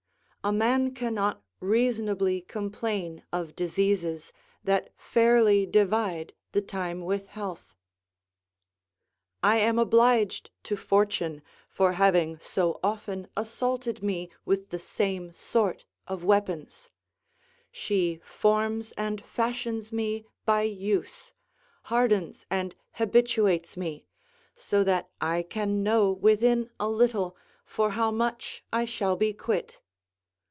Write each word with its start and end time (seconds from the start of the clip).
A 0.43 0.51
man 0.51 0.95
cannot 0.95 1.43
reasonably 1.59 2.41
complain 2.41 3.21
of 3.31 3.55
diseases 3.55 4.33
that 4.63 4.89
fairly 4.97 5.67
divide 5.67 6.33
the 6.53 6.61
time 6.63 7.05
with 7.05 7.27
health." 7.27 7.75
I 9.43 9.57
am 9.57 9.77
obliged 9.77 10.49
to 10.63 10.75
Fortune 10.75 11.43
for 11.69 11.91
having 11.91 12.39
so 12.39 12.79
often 12.83 13.27
assaulted 13.37 14.01
me 14.01 14.31
with 14.43 14.71
the 14.71 14.79
same 14.79 15.31
sort 15.31 15.85
of 16.07 16.23
weapons: 16.23 16.89
she 17.71 18.19
forms 18.23 18.93
and 18.93 19.23
fashions 19.23 19.91
me 19.91 20.25
by 20.43 20.63
use, 20.63 21.33
hardens 21.83 22.47
and 22.49 22.75
habituates 22.93 23.77
me, 23.77 24.07
so 24.55 24.83
that 24.85 25.07
I 25.21 25.43
can 25.43 25.83
know 25.83 26.09
within 26.11 26.71
a 26.79 26.89
little 26.89 27.37
for 27.63 27.91
how 27.91 28.09
much 28.09 28.63
I 28.73 28.85
shall 28.85 29.15
be 29.15 29.33
quit. 29.33 29.79